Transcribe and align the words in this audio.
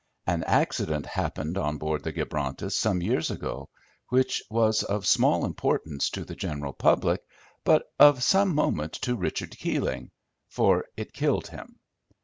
An 0.25 0.43
accident 0.45 1.05
happened 1.05 1.59
on 1.59 1.77
board 1.77 2.03
the 2.03 2.11
Gibrontus 2.11 2.71
some 2.73 3.03
years 3.03 3.29
ago 3.29 3.69
which 4.09 4.41
was 4.49 4.81
of 4.81 5.05
small 5.05 5.45
importance 5.45 6.09
to 6.09 6.25
the 6.25 6.33
general 6.33 6.73
public, 6.73 7.21
but 7.63 7.83
of 7.99 8.23
some 8.23 8.55
moment 8.55 8.93
to 8.93 9.15
Richard 9.15 9.55
Keeling—for 9.59 10.85
it 10.97 11.13
killed 11.13 11.49
him. 11.49 11.77